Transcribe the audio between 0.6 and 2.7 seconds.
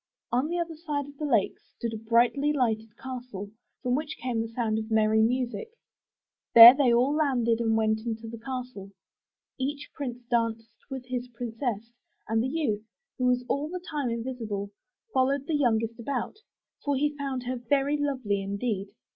side of the lake stood a brightly